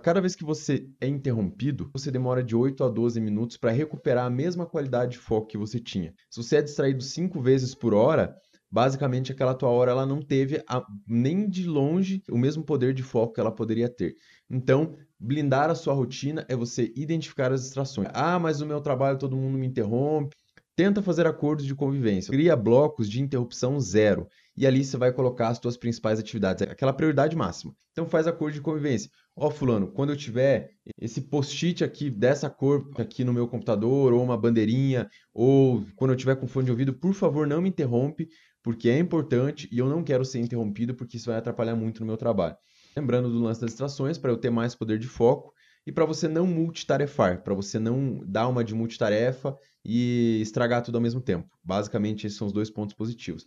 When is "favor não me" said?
37.12-37.68